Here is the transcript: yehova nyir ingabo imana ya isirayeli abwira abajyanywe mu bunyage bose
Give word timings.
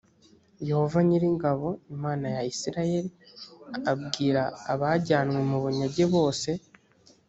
yehova 0.67 0.97
nyir 1.07 1.23
ingabo 1.31 1.67
imana 1.95 2.25
ya 2.35 2.41
isirayeli 2.51 3.09
abwira 3.91 4.43
abajyanywe 4.73 5.39
mu 5.49 5.57
bunyage 5.63 6.03
bose 6.13 6.49